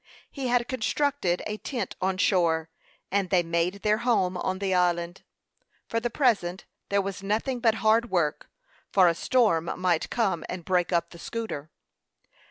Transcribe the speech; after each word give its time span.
He 0.31 0.47
had 0.47 0.67
constructed 0.67 1.43
a 1.45 1.57
tent 1.57 1.95
on 2.01 2.17
shore, 2.17 2.71
and 3.11 3.29
they 3.29 3.43
made 3.43 3.83
their 3.83 3.99
home 3.99 4.35
on 4.35 4.57
the 4.57 4.73
island. 4.73 5.21
For 5.87 5.99
the 5.99 6.09
present 6.09 6.65
there 6.89 7.03
was 7.03 7.21
nothing 7.21 7.59
but 7.59 7.75
hard 7.85 8.09
work, 8.09 8.49
for 8.91 9.07
a 9.07 9.13
storm 9.13 9.69
might 9.77 10.09
come 10.09 10.43
and 10.49 10.65
break 10.65 10.91
up 10.91 11.11
the 11.11 11.19
schooner. 11.19 11.69